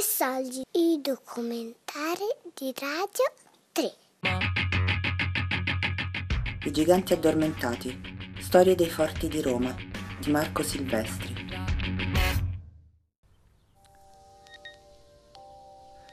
Messaggi, 0.00 0.62
i 0.78 0.98
documentari 1.02 2.24
di 2.54 2.72
Radio 2.80 3.34
3. 3.70 3.92
I 6.64 6.70
giganti 6.70 7.12
addormentati. 7.12 8.00
Storie 8.38 8.74
dei 8.74 8.88
forti 8.88 9.28
di 9.28 9.42
Roma 9.42 9.76
di 10.18 10.30
Marco 10.30 10.62
Silvestri. 10.62 11.34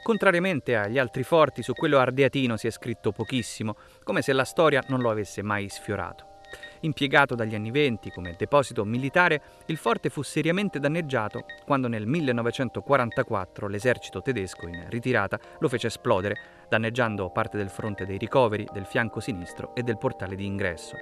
Contrariamente 0.04 0.75
agli 0.75 0.97
altri 0.97 1.23
forti, 1.23 1.63
su 1.63 1.71
quello 1.71 1.99
ardeatino 1.99 2.57
si 2.57 2.67
è 2.67 2.71
scritto 2.71 3.13
pochissimo, 3.13 3.77
come 4.04 4.21
se 4.21 4.33
la 4.33 4.43
storia 4.43 4.83
non 4.89 4.99
lo 4.99 5.09
avesse 5.09 5.41
mai 5.41 5.69
sfiorato. 5.69 6.36
Impiegato 6.82 7.36
dagli 7.36 7.55
anni 7.55 7.72
venti 7.72 8.12
come 8.12 8.36
deposito 8.38 8.85
militare, 8.85 9.41
il 9.66 9.77
forte 9.77 10.09
fu 10.09 10.22
seriamente 10.22 10.80
danneggiato 10.80 11.45
quando 11.66 11.88
nel 11.88 12.05
1944 12.05 13.68
l'esercito 13.68 14.22
tedesco 14.22 14.68
in 14.68 14.85
ritirata 14.90 15.40
lo 15.59 15.68
fece 15.68 15.88
esplodere, 15.88 16.35
danneggiando 16.70 17.30
parte 17.30 17.58
del 17.58 17.70
fronte 17.70 18.05
dei 18.05 18.18
ricoveri, 18.18 18.68
del 18.71 18.85
fianco 18.85 19.20
sinistro 19.20 19.73
e 19.76 19.84
del 19.84 19.98
portale 19.98 20.35
di 20.35 20.45
ingresso. 20.45 20.95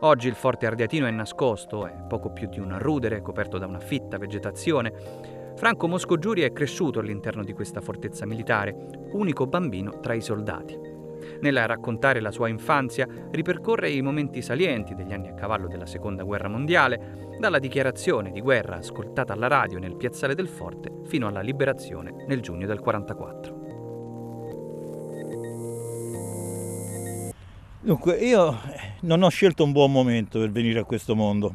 Oggi 0.00 0.28
il 0.28 0.34
forte 0.34 0.66
ardeatino 0.66 1.06
è 1.06 1.10
nascosto, 1.10 1.86
è 1.86 1.94
poco 2.08 2.30
più 2.30 2.48
di 2.48 2.58
un 2.58 2.78
rudere 2.78 3.22
coperto 3.22 3.58
da 3.58 3.66
una 3.66 3.80
fitta 3.80 4.18
vegetazione, 4.18 5.42
Franco 5.56 5.86
Moscogiuri 5.86 6.42
è 6.42 6.52
cresciuto 6.52 6.98
all'interno 6.98 7.44
di 7.44 7.52
questa 7.52 7.80
fortezza 7.80 8.26
militare, 8.26 8.74
unico 9.12 9.46
bambino 9.46 10.00
tra 10.00 10.14
i 10.14 10.20
soldati. 10.20 10.93
Nel 11.40 11.66
raccontare 11.66 12.20
la 12.20 12.30
sua 12.30 12.48
infanzia 12.48 13.06
ripercorre 13.30 13.90
i 13.90 14.02
momenti 14.02 14.42
salienti 14.42 14.94
degli 14.94 15.12
anni 15.12 15.28
a 15.28 15.34
cavallo 15.34 15.68
della 15.68 15.86
Seconda 15.86 16.22
Guerra 16.22 16.48
Mondiale, 16.48 17.36
dalla 17.38 17.58
dichiarazione 17.58 18.30
di 18.30 18.40
guerra 18.40 18.76
ascoltata 18.76 19.32
alla 19.32 19.48
radio 19.48 19.78
nel 19.78 19.96
piazzale 19.96 20.34
del 20.34 20.48
forte 20.48 20.90
fino 21.06 21.26
alla 21.26 21.40
liberazione 21.40 22.24
nel 22.26 22.40
giugno 22.40 22.66
del 22.66 22.78
1944. 22.78 23.62
Dunque, 27.84 28.14
io 28.14 28.58
non 29.00 29.22
ho 29.22 29.28
scelto 29.28 29.62
un 29.62 29.72
buon 29.72 29.92
momento 29.92 30.38
per 30.38 30.50
venire 30.50 30.78
a 30.78 30.84
questo 30.84 31.14
mondo. 31.14 31.54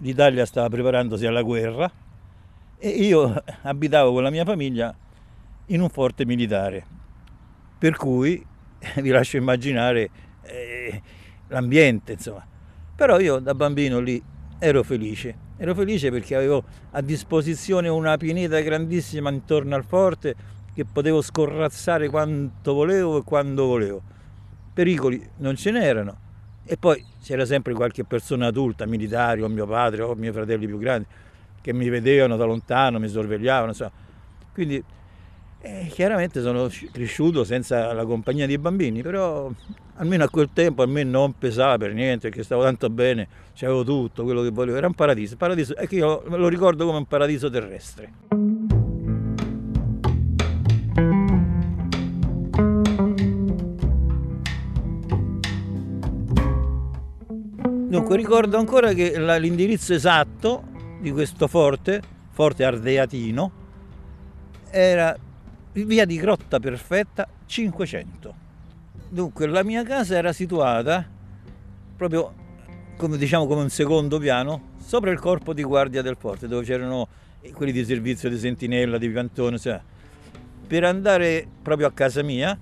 L'Italia 0.00 0.44
stava 0.44 0.68
preparandosi 0.68 1.24
alla 1.24 1.40
guerra 1.40 1.90
e 2.76 2.88
io 2.88 3.42
abitavo 3.62 4.12
con 4.12 4.24
la 4.24 4.30
mia 4.30 4.44
famiglia 4.44 4.94
in 5.66 5.80
un 5.80 5.88
forte 5.88 6.26
militare, 6.26 6.84
per 7.78 7.96
cui 7.96 8.44
vi 9.00 9.08
lascio 9.10 9.36
immaginare 9.36 10.10
eh, 10.42 11.02
l'ambiente, 11.48 12.12
insomma. 12.12 12.46
Però 12.94 13.18
io 13.18 13.38
da 13.38 13.54
bambino 13.54 14.00
lì 14.00 14.22
ero 14.58 14.82
felice, 14.82 15.34
ero 15.56 15.74
felice 15.74 16.10
perché 16.10 16.36
avevo 16.36 16.62
a 16.90 17.00
disposizione 17.00 17.88
una 17.88 18.16
pineta 18.16 18.60
grandissima 18.60 19.30
intorno 19.30 19.74
al 19.74 19.84
forte 19.84 20.34
che 20.74 20.84
potevo 20.84 21.20
scorrazzare 21.20 22.08
quanto 22.08 22.72
volevo 22.72 23.18
e 23.18 23.22
quando 23.24 23.66
volevo. 23.66 24.02
Pericoli 24.72 25.28
non 25.38 25.56
ce 25.56 25.70
n'erano 25.70 26.18
e 26.64 26.76
poi 26.76 27.04
c'era 27.22 27.44
sempre 27.44 27.74
qualche 27.74 28.04
persona 28.04 28.46
adulta, 28.46 28.86
militare 28.86 29.42
o 29.42 29.48
mio 29.48 29.66
padre 29.66 30.02
o 30.02 30.14
miei 30.14 30.32
fratelli 30.32 30.66
più 30.66 30.78
grandi 30.78 31.06
che 31.60 31.72
mi 31.72 31.88
vedevano 31.88 32.36
da 32.36 32.44
lontano, 32.44 32.98
mi 32.98 33.08
sorvegliavano. 33.08 33.72
So. 33.72 33.90
Quindi 34.52 34.82
eh, 35.64 35.86
chiaramente 35.92 36.40
sono 36.40 36.68
cresciuto 36.90 37.44
senza 37.44 37.92
la 37.92 38.04
compagnia 38.04 38.46
dei 38.46 38.58
bambini, 38.58 39.00
però 39.00 39.48
almeno 39.94 40.24
a 40.24 40.28
quel 40.28 40.50
tempo 40.52 40.82
a 40.82 40.86
me 40.86 41.04
non 41.04 41.34
pesava 41.38 41.78
per 41.78 41.92
niente, 41.94 42.28
perché 42.28 42.42
stavo 42.42 42.62
tanto 42.62 42.90
bene, 42.90 43.28
c'avevo 43.54 43.84
tutto 43.84 44.24
quello 44.24 44.42
che 44.42 44.50
volevo, 44.50 44.76
era 44.76 44.88
un 44.88 44.94
paradiso, 44.94 45.36
paradiso 45.36 45.76
è 45.76 45.86
che 45.86 45.94
io 45.96 46.24
lo 46.26 46.48
ricordo 46.48 46.84
come 46.84 46.98
un 46.98 47.06
paradiso 47.06 47.48
terrestre. 47.48 48.12
Dunque 57.88 58.16
ricordo 58.16 58.56
ancora 58.56 58.92
che 58.94 59.16
l'indirizzo 59.38 59.94
esatto 59.94 60.64
di 61.00 61.12
questo 61.12 61.46
forte, 61.46 62.00
forte 62.30 62.64
ardeatino, 62.64 63.52
era 64.70 65.16
via 65.72 66.04
di 66.04 66.16
Grotta 66.16 66.60
Perfetta 66.60 67.26
500. 67.46 68.34
Dunque 69.08 69.46
la 69.46 69.62
mia 69.62 69.82
casa 69.82 70.16
era 70.16 70.32
situata 70.32 71.06
proprio 71.96 72.40
come 72.96 73.16
diciamo 73.16 73.46
come 73.46 73.62
un 73.62 73.68
secondo 73.68 74.18
piano 74.18 74.70
sopra 74.78 75.10
il 75.10 75.18
corpo 75.18 75.52
di 75.52 75.62
guardia 75.62 76.02
del 76.02 76.16
forte 76.18 76.46
dove 76.46 76.64
c'erano 76.64 77.08
quelli 77.52 77.72
di 77.72 77.84
servizio 77.84 78.28
di 78.28 78.38
sentinella, 78.38 78.98
di 78.98 79.08
piantone. 79.08 79.58
Cioè. 79.58 79.80
Per 80.66 80.84
andare 80.84 81.46
proprio 81.62 81.86
a 81.86 81.92
casa 81.92 82.22
mia 82.22 82.58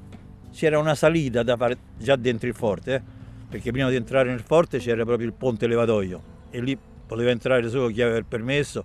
c'era 0.52 0.78
una 0.78 0.94
salita 0.94 1.42
da 1.42 1.56
fare 1.56 1.76
già 1.96 2.16
dentro 2.16 2.48
il 2.48 2.54
forte, 2.54 2.94
eh? 2.94 3.02
perché 3.48 3.70
prima 3.72 3.88
di 3.88 3.96
entrare 3.96 4.28
nel 4.30 4.40
forte 4.40 4.78
c'era 4.78 5.04
proprio 5.04 5.26
il 5.26 5.32
ponte 5.32 5.66
levatoio 5.66 6.22
e 6.50 6.60
lì 6.60 6.78
poteva 7.06 7.30
entrare 7.30 7.68
solo 7.68 7.88
chi 7.88 8.02
aveva 8.02 8.18
il 8.18 8.24
permesso 8.24 8.84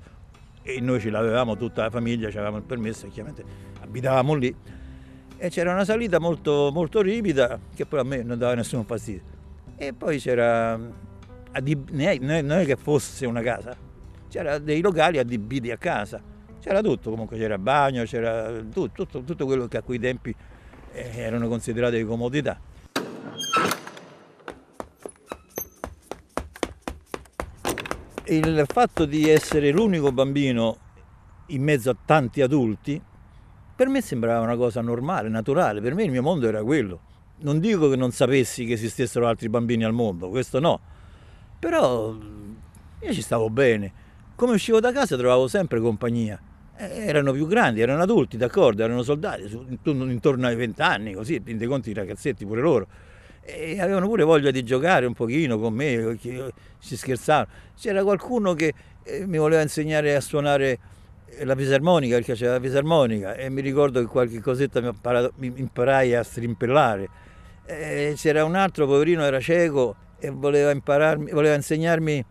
e 0.62 0.80
noi 0.82 1.00
ce 1.00 1.12
l'avevamo, 1.12 1.56
tutta 1.58 1.84
la 1.84 1.90
famiglia 1.92 2.28
avevamo 2.28 2.58
il 2.58 2.64
permesso 2.64 3.06
e 3.06 3.10
chiaramente 3.10 3.74
abitavamo 3.96 4.34
lì. 4.34 4.54
E 5.38 5.50
c'era 5.50 5.72
una 5.72 5.86
salita 5.86 6.20
molto, 6.20 6.70
molto 6.74 7.02
ripida 7.02 7.60
che 7.74 7.86
poi 7.86 8.00
a 8.00 8.04
me 8.04 8.24
non 8.24 8.38
dava 8.38 8.56
nessun 8.56 8.86
fastidio. 8.86 9.34
E 9.78 9.94
poi 9.94 10.20
c'era, 10.20 10.78
non 10.78 10.92
è 12.52 12.66
che 12.66 12.76
fosse 12.76 13.26
una 13.26 13.42
casa, 13.42 13.76
c'era 14.30 14.58
dei 14.60 14.82
locali 14.82 15.18
adibiti 15.18 15.72
a 15.72 15.78
casa, 15.78 16.22
c'era 16.62 16.82
tutto, 16.82 17.10
comunque 17.10 17.38
c'era 17.38 17.58
bagno, 17.58 18.04
c'era 18.04 18.62
tutto, 18.72 18.92
tutto, 18.92 19.24
tutto 19.24 19.46
quello 19.46 19.68
che 19.68 19.78
a 19.78 19.82
quei 19.82 20.00
tempi 20.00 20.34
eh, 20.94 21.12
erano 21.16 21.48
considerate 21.48 22.04
comodità. 22.06 22.60
il 28.28 28.66
fatto 28.68 29.06
di 29.06 29.30
essere 29.30 29.70
l'unico 29.70 30.12
bambino 30.12 30.78
in 31.48 31.62
mezzo 31.62 31.92
a 31.92 31.96
tanti 32.06 32.42
adulti, 32.42 33.00
per 33.76 33.88
me 33.88 34.02
sembrava 34.02 34.42
una 34.42 34.56
cosa 34.56 34.82
normale, 34.82 35.30
naturale, 35.30 35.82
per 35.82 35.94
me 35.94 36.04
il 36.04 36.12
mio 36.12 36.22
mondo 36.22 36.48
era 36.48 36.64
quello. 36.64 37.00
Non 37.38 37.60
dico 37.60 37.90
che 37.90 37.96
non 37.96 38.12
sapessi 38.12 38.66
che 38.66 38.74
esistessero 38.74 39.28
altri 39.28 39.50
bambini 39.50 39.84
al 39.84 39.92
mondo, 39.92 40.30
questo 40.30 40.60
no, 40.60 40.80
però 41.60 42.16
io 43.00 43.14
ci 43.14 43.22
stavo 43.22 43.50
bene. 43.50 44.04
Come 44.36 44.54
uscivo 44.54 44.80
da 44.80 44.92
casa 44.92 45.18
trovavo 45.18 45.48
sempre 45.48 45.80
compagnia. 45.80 46.40
Eh, 46.78 47.06
erano 47.06 47.32
più 47.32 47.48
grandi, 47.48 47.82
erano 47.82 48.02
adulti, 48.02 48.38
d'accordo, 48.38 48.84
erano 48.84 49.04
soldati, 49.04 49.44
intorno 49.84 50.48
ai 50.48 50.56
vent'anni, 50.56 51.14
così, 51.14 51.42
dei 51.42 51.68
conti 51.68 51.92
i 51.92 51.94
ragazzetti 51.94 52.46
pure 52.46 52.62
loro 52.62 52.88
e 53.48 53.80
avevano 53.80 54.08
pure 54.08 54.24
voglia 54.24 54.50
di 54.50 54.64
giocare 54.64 55.06
un 55.06 55.14
pochino 55.14 55.60
con 55.60 55.72
me, 55.74 56.18
si 56.80 56.98
scherzavano. 56.98 57.48
C'era 57.78 58.02
qualcuno 58.04 58.54
che 58.54 58.74
eh, 59.04 59.28
mi 59.28 59.38
voleva 59.38 59.62
insegnare 59.62 60.16
a 60.16 60.20
suonare 60.20 60.80
la 61.44 61.56
fisarmonica, 61.56 62.16
perché 62.16 62.34
c'era 62.34 62.54
la 62.54 62.60
fisarmonica 62.60 63.36
e 63.36 63.50
mi 63.50 63.62
ricordo 63.62 64.00
che 64.00 64.08
qualche 64.08 64.40
cosetta 64.42 64.82
mi, 64.82 64.88
imparato, 64.88 65.34
mi 65.38 65.52
imparai 65.56 66.16
a 66.16 66.24
strimpellare. 66.24 67.10
E 67.66 68.14
c'era 68.16 68.44
un 68.44 68.56
altro 68.56 68.86
poverino, 68.86 69.24
era 69.24 69.40
cieco 69.40 69.96
e 70.20 70.30
voleva, 70.30 70.74
voleva 71.16 71.56
insegnarmi 71.56 72.24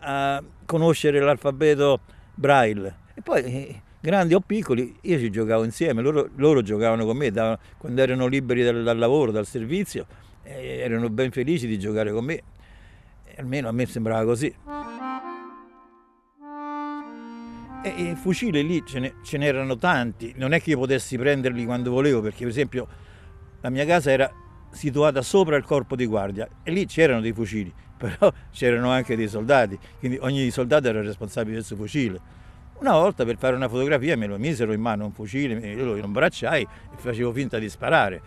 a 0.00 0.42
conoscere 0.66 1.20
l'alfabeto 1.20 2.00
braille. 2.34 2.96
E 3.14 3.22
poi 3.22 3.44
eh, 3.44 3.82
grandi 4.00 4.34
o 4.34 4.40
piccoli, 4.40 4.96
io 5.02 5.18
ci 5.18 5.30
giocavo 5.30 5.64
insieme, 5.64 6.02
loro, 6.02 6.28
loro 6.36 6.62
giocavano 6.62 7.04
con 7.04 7.16
me 7.16 7.30
da, 7.30 7.58
quando 7.78 8.02
erano 8.02 8.26
liberi 8.26 8.62
dal, 8.62 8.82
dal 8.82 8.98
lavoro, 8.98 9.30
dal 9.30 9.46
servizio 9.46 10.06
erano 10.42 11.08
ben 11.10 11.30
felici 11.30 11.66
di 11.66 11.78
giocare 11.78 12.12
con 12.12 12.24
me, 12.24 12.42
almeno 13.36 13.68
a 13.68 13.72
me 13.72 13.86
sembrava 13.86 14.24
così. 14.24 14.52
E 17.82 17.88
i 17.88 18.14
fucili 18.14 18.62
lì 18.66 18.84
ce 18.84 19.38
n'erano 19.38 19.74
tanti, 19.76 20.34
non 20.36 20.52
è 20.52 20.60
che 20.60 20.70
io 20.70 20.78
potessi 20.78 21.16
prenderli 21.16 21.64
quando 21.64 21.90
volevo, 21.90 22.20
perché 22.20 22.40
per 22.40 22.48
esempio 22.48 22.86
la 23.62 23.70
mia 23.70 23.86
casa 23.86 24.10
era 24.10 24.30
situata 24.70 25.22
sopra 25.22 25.56
il 25.56 25.64
corpo 25.64 25.96
di 25.96 26.04
guardia 26.04 26.46
e 26.62 26.72
lì 26.72 26.84
c'erano 26.84 27.22
dei 27.22 27.32
fucili, 27.32 27.72
però 27.96 28.30
c'erano 28.50 28.90
anche 28.90 29.16
dei 29.16 29.28
soldati, 29.28 29.78
quindi 29.98 30.18
ogni 30.20 30.50
soldato 30.50 30.88
era 30.88 31.00
responsabile 31.00 31.54
del 31.56 31.64
suo 31.64 31.76
fucile. 31.76 32.20
Una 32.80 32.92
volta 32.92 33.24
per 33.24 33.38
fare 33.38 33.56
una 33.56 33.68
fotografia 33.68 34.14
me 34.14 34.26
lo 34.26 34.38
misero 34.38 34.72
in 34.74 34.80
mano 34.82 35.06
un 35.06 35.12
fucile, 35.12 35.54
io 35.54 35.84
lo 35.84 35.96
imbracciai 35.96 36.62
e 36.62 36.96
facevo 36.96 37.32
finta 37.32 37.58
di 37.58 37.68
sparare. 37.70 38.20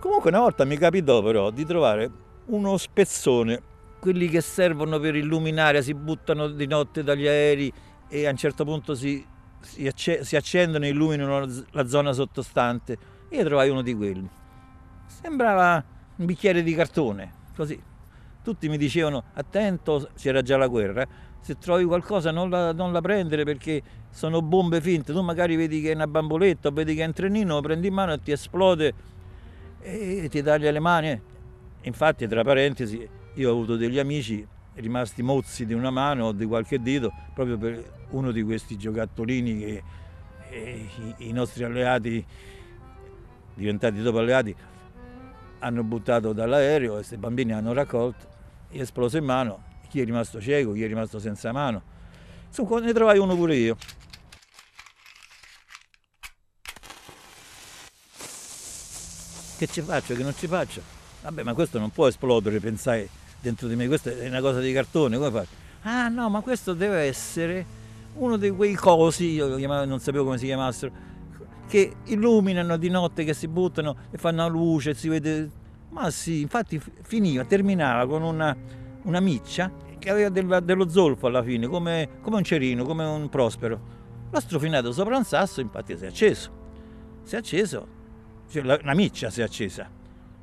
Comunque 0.00 0.30
una 0.30 0.40
volta 0.40 0.64
mi 0.64 0.76
capitò 0.76 1.22
però 1.22 1.50
di 1.50 1.64
trovare 1.64 2.10
uno 2.46 2.76
spezzone, 2.76 3.60
quelli 4.00 4.28
che 4.28 4.40
servono 4.40 4.98
per 4.98 5.14
illuminare, 5.14 5.80
si 5.80 5.94
buttano 5.94 6.48
di 6.48 6.66
notte 6.66 7.04
dagli 7.04 7.26
aerei 7.26 7.72
e 8.14 8.28
a 8.28 8.30
un 8.30 8.36
certo 8.36 8.64
punto 8.64 8.94
si, 8.94 9.26
si, 9.60 9.88
acc- 9.88 10.20
si 10.20 10.36
accendono 10.36 10.84
e 10.84 10.90
illuminano 10.90 11.48
la 11.72 11.86
zona 11.88 12.12
sottostante. 12.12 12.96
Io 13.30 13.42
trovai 13.42 13.70
uno 13.70 13.82
di 13.82 13.92
quelli. 13.92 14.28
Sembrava 15.06 15.82
un 16.14 16.24
bicchiere 16.24 16.62
di 16.62 16.74
cartone, 16.76 17.32
così. 17.56 17.80
tutti 18.44 18.68
mi 18.68 18.78
dicevano 18.78 19.24
attento, 19.34 20.10
c'era 20.16 20.42
già 20.42 20.56
la 20.56 20.68
guerra, 20.68 21.04
se 21.40 21.58
trovi 21.58 21.84
qualcosa 21.84 22.30
non 22.30 22.50
la, 22.50 22.72
non 22.72 22.92
la, 22.92 23.00
prendere 23.00 23.42
perché 23.42 23.82
sono 24.10 24.40
bombe 24.42 24.80
finte, 24.80 25.12
tu 25.12 25.20
magari 25.20 25.56
vedi 25.56 25.80
che 25.80 25.90
è 25.90 25.94
una 25.94 26.06
bamboletta 26.06 26.70
vedi 26.70 26.94
che 26.94 27.02
è 27.02 27.06
un 27.06 27.12
trenino, 27.12 27.54
lo 27.54 27.60
prendi 27.62 27.88
in 27.88 27.94
mano 27.94 28.12
e 28.12 28.20
ti 28.22 28.30
esplode 28.30 28.94
e 29.80 30.28
ti 30.30 30.40
taglia 30.40 30.70
le 30.70 30.80
mani. 30.80 31.20
Infatti, 31.82 32.28
tra 32.28 32.44
parentesi, 32.44 33.06
io 33.34 33.48
ho 33.48 33.52
avuto 33.52 33.74
degli 33.74 33.98
amici 33.98 34.46
rimasti 34.74 35.22
mozzi 35.22 35.66
di 35.66 35.74
una 35.74 35.90
mano 35.90 36.26
o 36.26 36.32
di 36.32 36.46
qualche 36.46 36.80
dito 36.80 37.12
proprio 37.34 37.58
per 37.58 38.03
uno 38.14 38.30
di 38.30 38.42
questi 38.42 38.76
giocattolini 38.76 39.58
che 39.58 39.82
eh, 40.50 40.88
i, 41.18 41.28
i 41.28 41.32
nostri 41.32 41.64
alleati, 41.64 42.24
diventati 43.54 44.00
dopo 44.00 44.18
alleati, 44.18 44.54
hanno 45.58 45.82
buttato 45.82 46.32
dall'aereo 46.32 46.92
e 46.92 46.96
questi 46.96 47.16
bambini 47.16 47.52
hanno 47.52 47.72
raccolto, 47.72 48.26
è 48.70 48.80
esploso 48.80 49.16
in 49.16 49.24
mano 49.24 49.72
chi 49.88 50.00
è 50.00 50.04
rimasto 50.04 50.40
cieco, 50.40 50.72
chi 50.72 50.82
è 50.82 50.88
rimasto 50.88 51.20
senza 51.20 51.52
mano. 51.52 51.80
Insomma, 52.48 52.80
ne 52.80 52.92
trovai 52.92 53.18
uno 53.18 53.36
pure 53.36 53.54
io. 53.54 53.76
Che 59.56 59.66
ci 59.68 59.80
faccio, 59.82 60.16
che 60.16 60.22
non 60.24 60.34
ci 60.34 60.48
faccio? 60.48 60.82
Vabbè, 61.22 61.44
ma 61.44 61.54
questo 61.54 61.78
non 61.78 61.90
può 61.90 62.08
esplodere, 62.08 62.58
pensai 62.58 63.08
dentro 63.40 63.68
di 63.68 63.76
me, 63.76 63.86
questa 63.86 64.10
è 64.10 64.26
una 64.26 64.40
cosa 64.40 64.58
di 64.58 64.72
cartone, 64.72 65.16
come 65.16 65.30
faccio? 65.30 65.54
Ah 65.82 66.08
no, 66.08 66.28
ma 66.28 66.40
questo 66.40 66.74
deve 66.74 67.02
essere 67.02 67.64
uno 68.14 68.36
di 68.36 68.50
quei 68.50 68.74
cosi, 68.74 69.30
io 69.30 69.56
chiamavo, 69.56 69.84
non 69.84 69.98
sapevo 69.98 70.24
come 70.24 70.38
si 70.38 70.46
chiamassero, 70.46 70.92
che 71.66 71.96
illuminano 72.04 72.76
di 72.76 72.88
notte, 72.88 73.24
che 73.24 73.34
si 73.34 73.48
buttano 73.48 73.96
e 74.10 74.18
fanno 74.18 74.48
luce, 74.48 74.94
si 74.94 75.08
vede... 75.08 75.62
Ma 75.90 76.10
sì, 76.10 76.40
infatti 76.40 76.80
finiva, 77.02 77.44
terminava 77.44 78.06
con 78.06 78.22
una, 78.22 78.56
una 79.02 79.20
miccia 79.20 79.70
che 79.98 80.10
aveva 80.10 80.28
del, 80.28 80.60
dello 80.64 80.88
zolfo 80.88 81.28
alla 81.28 81.42
fine, 81.42 81.66
come, 81.66 82.08
come, 82.20 82.36
un 82.36 82.44
cerino, 82.44 82.84
come 82.84 83.04
un 83.04 83.28
prospero. 83.28 83.92
L'ho 84.30 84.40
strofinato 84.40 84.92
sopra 84.92 85.16
un 85.16 85.24
sasso, 85.24 85.60
infatti 85.60 85.96
si 85.96 86.04
è 86.04 86.08
acceso. 86.08 86.62
Si 87.22 87.34
è 87.36 87.38
acceso, 87.38 87.86
cioè 88.50 88.62
la, 88.62 88.78
la 88.82 88.94
miccia 88.94 89.30
si 89.30 89.40
è 89.40 89.44
accesa, 89.44 89.88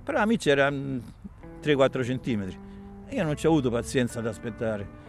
però 0.04 0.18
la 0.20 0.26
miccia 0.26 0.52
era 0.52 0.70
3-4 0.70 2.00
mm, 2.00 2.02
centimetri. 2.02 2.60
E 3.08 3.16
io 3.16 3.24
non 3.24 3.36
ci 3.36 3.46
ho 3.46 3.50
avuto 3.50 3.70
pazienza 3.70 4.20
ad 4.20 4.28
aspettare 4.28 5.00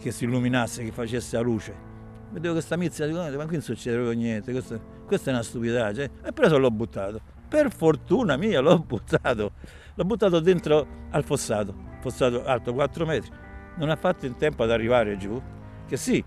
che 0.00 0.10
si 0.10 0.24
illuminasse, 0.24 0.82
che 0.82 0.90
facesse 0.90 1.36
la 1.36 1.42
luce. 1.42 1.90
Vedevo 2.32 2.54
questa 2.54 2.76
mizza, 2.76 3.06
dico, 3.06 3.18
ma 3.18 3.44
qui 3.44 3.52
non 3.52 3.60
succede 3.60 3.96
proprio 3.96 4.18
niente, 4.18 4.52
questa, 4.52 4.80
questa 5.06 5.30
è 5.30 5.32
una 5.34 5.42
stupidaggine. 5.42 6.10
E 6.24 6.32
preso 6.32 6.58
l'ho 6.58 6.70
buttato. 6.70 7.20
Per 7.48 7.72
fortuna 7.72 8.36
mia 8.36 8.60
l'ho 8.60 8.78
buttato. 8.78 9.52
L'ho 9.94 10.04
buttato 10.04 10.40
dentro 10.40 10.86
al 11.10 11.24
fossato, 11.24 11.74
fossato 12.00 12.44
alto 12.44 12.72
4 12.72 13.04
metri 13.04 13.30
non 13.76 13.88
ha 13.88 13.96
fatto 13.96 14.26
in 14.26 14.36
tempo 14.36 14.62
ad 14.62 14.70
arrivare 14.70 15.16
giù, 15.16 15.40
che 15.86 15.96
sì, 15.96 16.22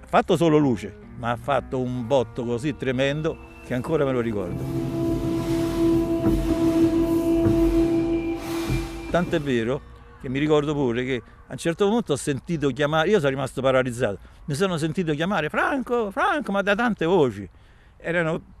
ha 0.00 0.06
fatto 0.06 0.36
solo 0.36 0.56
luce, 0.58 0.96
ma 1.16 1.30
ha 1.30 1.36
fatto 1.36 1.80
un 1.80 2.06
botto 2.06 2.44
così 2.44 2.76
tremendo 2.76 3.48
che 3.64 3.74
ancora 3.74 4.04
me 4.04 4.12
lo 4.12 4.20
ricordo. 4.20 4.62
Tanto 9.10 9.36
è 9.36 9.40
vero 9.40 9.80
che 10.20 10.28
mi 10.28 10.38
ricordo 10.38 10.74
pure 10.74 11.04
che 11.04 11.22
a 11.46 11.52
un 11.52 11.58
certo 11.58 11.88
punto 11.88 12.12
ho 12.12 12.16
sentito 12.16 12.68
chiamare, 12.70 13.08
io 13.08 13.18
sono 13.18 13.30
rimasto 13.30 13.60
paralizzato, 13.62 14.18
mi 14.44 14.54
sono 14.54 14.76
sentito 14.76 15.12
chiamare 15.14 15.48
Franco, 15.48 16.10
Franco, 16.10 16.52
ma 16.52 16.62
da 16.62 16.74
tante 16.74 17.04
voci. 17.04 17.48
Erano... 17.96 18.58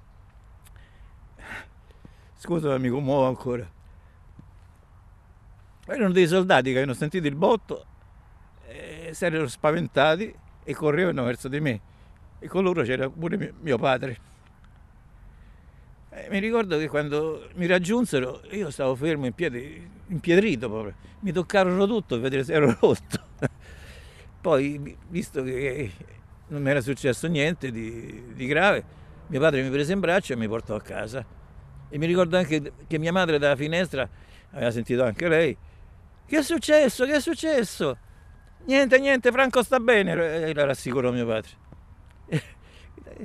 Scusa, 2.36 2.78
mi 2.78 2.88
commuovo 2.88 3.26
ancora. 3.26 3.68
Erano 5.86 6.12
dei 6.12 6.26
soldati 6.26 6.64
che 6.64 6.76
avevano 6.76 6.94
sentito 6.94 7.26
il 7.26 7.34
botto 7.34 7.84
eh, 8.70 9.10
si 9.12 9.24
erano 9.24 9.48
spaventati 9.48 10.32
e 10.62 10.74
correvano 10.74 11.24
verso 11.24 11.48
di 11.48 11.60
me. 11.60 11.80
E 12.38 12.48
con 12.48 12.62
loro 12.62 12.82
c'era 12.82 13.08
pure 13.08 13.54
mio 13.60 13.76
padre. 13.76 14.18
Eh, 16.12 16.26
mi 16.28 16.40
ricordo 16.40 16.76
che 16.76 16.88
quando 16.88 17.48
mi 17.54 17.66
raggiunsero 17.66 18.42
io 18.50 18.70
stavo 18.70 18.96
fermo 18.96 19.26
in 19.26 19.32
piedi, 19.32 19.88
impietrito 20.08 20.68
proprio. 20.68 20.94
Mi 21.20 21.30
toccarono 21.30 21.86
tutto 21.86 22.14
per 22.16 22.20
vedere 22.20 22.42
se 22.42 22.52
ero 22.52 22.76
rotto. 22.80 23.18
Poi, 24.40 24.96
visto 25.08 25.42
che 25.44 25.92
non 26.48 26.62
mi 26.62 26.70
era 26.70 26.80
successo 26.80 27.28
niente 27.28 27.70
di, 27.70 28.32
di, 28.34 28.46
grave, 28.46 28.82
mio 29.28 29.38
padre 29.38 29.62
mi 29.62 29.70
prese 29.70 29.92
in 29.92 30.00
braccio 30.00 30.32
e 30.32 30.36
mi 30.36 30.48
portò 30.48 30.74
a 30.74 30.80
casa. 30.80 31.24
E 31.88 31.98
mi 31.98 32.06
ricordo 32.06 32.36
anche 32.36 32.72
che 32.88 32.98
mia 32.98 33.12
madre 33.12 33.38
dalla 33.38 33.56
finestra 33.56 34.08
aveva 34.50 34.70
sentito 34.72 35.04
anche 35.04 35.28
lei. 35.28 35.56
Che 36.26 36.38
è 36.38 36.42
successo? 36.42 37.04
Che 37.04 37.12
è 37.12 37.20
successo? 37.20 37.96
Niente, 38.64 38.98
niente, 38.98 39.30
Franco 39.30 39.62
sta 39.62 39.78
bene, 39.78 40.52
la 40.52 40.64
rassicurò 40.64 41.12
mio 41.12 41.26
padre. 41.26 42.48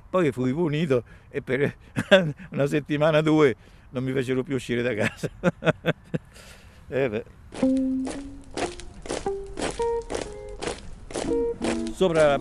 Poi 0.10 0.32
fui 0.32 0.54
punito 0.54 1.04
e 1.30 1.42
per 1.42 1.76
una 2.52 2.68
settimana 2.68 3.20
o 3.20 3.22
due 3.22 3.56
non 3.90 4.04
mi 4.04 4.12
fecero 4.12 4.44
più 4.44 4.56
uscire 4.56 4.82
da 4.82 4.94
casa. 4.94 5.30
eh 6.90 7.24
sopra, 11.96 12.38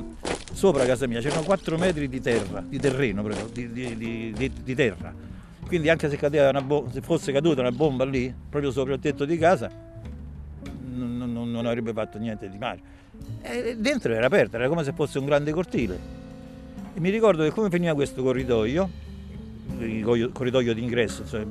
sopra, 0.53 0.85
casa 0.85 1.07
mia 1.07 1.21
c'erano 1.21 1.43
4 1.43 1.79
metri 1.79 2.09
di 2.09 2.21
terra, 2.21 2.61
di 2.67 2.79
terreno 2.79 3.23
proprio, 3.23 3.47
di, 3.53 3.71
di, 3.71 4.33
di, 4.33 4.53
di 4.63 4.75
terra. 4.75 5.15
Quindi 5.65 5.89
anche 5.89 6.11
se, 6.11 6.19
se 6.19 7.01
fosse 7.01 7.33
caduta 7.33 7.61
una 7.61 7.71
bomba 7.71 8.05
lì, 8.05 8.33
proprio 8.51 8.71
sopra 8.71 8.95
il 8.95 9.01
tetto 9.01 9.25
di 9.25 9.39
casa, 9.39 9.71
non, 10.93 11.17
non, 11.17 11.51
non 11.51 11.67
avrebbe 11.67 11.93
fatto 11.93 12.19
niente 12.19 12.51
di 12.51 12.59
male. 12.59 12.93
E 13.43 13.77
dentro 13.79 14.13
era 14.13 14.27
aperto, 14.27 14.57
era 14.57 14.69
come 14.69 14.83
se 14.83 14.93
fosse 14.93 15.19
un 15.19 15.25
grande 15.25 15.53
cortile. 15.53 16.23
E 16.97 17.01
mi 17.01 17.11
ricordo 17.11 17.43
che 17.43 17.51
come 17.51 17.71
finiva 17.71 17.93
questo 17.93 18.23
corridoio, 18.23 18.89
il 19.81 20.31
corridoio 20.33 20.73
d'ingresso, 20.73 21.27
cioè, 21.27 21.45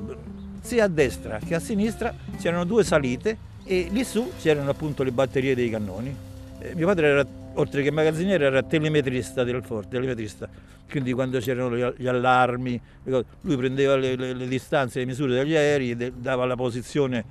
sia 0.62 0.84
a 0.84 0.88
destra 0.88 1.38
che 1.38 1.54
a 1.54 1.60
sinistra 1.60 2.14
c'erano 2.38 2.64
due 2.64 2.82
salite 2.82 3.36
e 3.62 3.88
lì 3.90 4.04
su 4.04 4.32
c'erano 4.40 4.70
appunto 4.70 5.02
le 5.02 5.12
batterie 5.12 5.54
dei 5.54 5.68
cannoni. 5.68 6.16
E 6.60 6.74
mio 6.74 6.86
padre 6.86 7.08
era, 7.08 7.26
oltre 7.54 7.82
che 7.82 7.90
magazziniere, 7.90 8.46
era 8.46 8.62
telemetrista 8.62 9.44
del 9.44 9.62
forte, 9.62 9.90
telemetrista. 9.90 10.48
Quindi 10.88 11.12
quando 11.12 11.38
c'erano 11.40 11.92
gli 11.94 12.06
allarmi, 12.06 12.80
lui 13.02 13.56
prendeva 13.58 13.96
le, 13.96 14.16
le, 14.16 14.32
le 14.32 14.48
distanze, 14.48 15.00
le 15.00 15.04
misure 15.04 15.34
degli 15.34 15.54
aerei, 15.54 15.94
dava 16.16 16.46
la 16.46 16.56
posizione 16.56 17.22